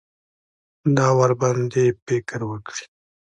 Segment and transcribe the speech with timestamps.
[0.97, 2.85] دا ورباندې فکر وکړي.